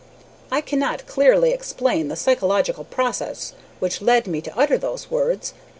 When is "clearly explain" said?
1.05-2.07